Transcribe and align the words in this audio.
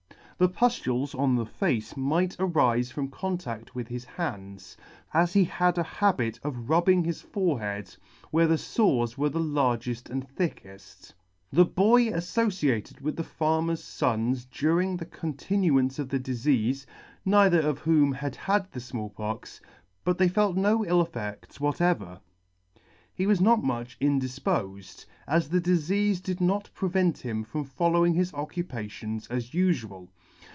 The 0.41 0.49
pudules 0.49 1.13
on 1.13 1.35
the 1.35 1.45
face 1.45 1.95
might 1.95 2.35
arife 2.39 2.91
from 2.91 3.09
contadt 3.11 3.75
with 3.75 3.89
his 3.89 4.05
hands, 4.05 4.75
as 5.13 5.33
he 5.33 5.43
had 5.43 5.77
a 5.77 5.83
habit 5.83 6.39
of 6.41 6.67
rubbing 6.67 7.03
his 7.03 7.21
forehead, 7.21 7.95
where 8.31 8.47
the 8.47 8.57
fores 8.57 9.19
were 9.19 9.29
the 9.29 9.39
larked 9.39 10.09
and 10.09 10.27
thicked. 10.27 10.65
O" 10.65 11.09
The 11.57 11.65
boy 11.65 12.05
adociated 12.09 13.01
with 13.01 13.17
the 13.17 13.23
farmer's 13.23 13.83
fons 13.87 14.45
during 14.45 14.97
the 14.97 15.05
con 15.05 15.35
tinuance 15.35 15.99
of 15.99 16.09
the 16.09 16.19
difeafe, 16.19 16.87
neither 17.23 17.59
of 17.61 17.77
whom 17.77 18.11
had 18.13 18.35
had 18.35 18.71
the 18.71 18.79
Small 18.79 19.11
Pox, 19.11 19.61
but 20.03 20.17
they 20.17 20.27
felt 20.27 20.57
no 20.57 20.83
ill 20.83 21.05
effedts 21.05 21.59
whatever. 21.59 22.19
He 23.13 23.27
was 23.27 23.41
not 23.41 23.63
much 23.63 23.99
indif 23.99 24.39
pofed, 24.41 25.05
as 25.27 25.49
the 25.49 25.61
difeafe 25.61 26.23
did 26.23 26.41
not 26.41 26.71
prevent 26.73 27.19
him 27.19 27.43
from 27.43 27.63
following 27.63 28.15
his 28.15 28.33
occupations 28.33 29.27
as 29.27 29.51
ufual. 29.51 30.07